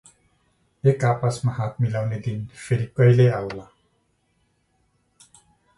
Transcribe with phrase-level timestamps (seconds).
[0.83, 3.69] एक आपसमा हात मिलाउने दिन फेरि कहिल्यै आउला?